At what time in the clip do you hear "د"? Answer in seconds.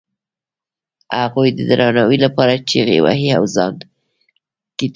1.57-1.59